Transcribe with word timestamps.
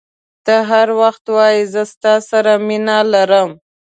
ته 0.45 0.55
هر 0.69 0.87
وخت 1.01 1.23
وایي 1.35 1.61
زه 1.73 1.81
ستا 1.93 2.13
سره 2.29 2.53
مینه 2.67 2.97
لرم. 3.11 3.49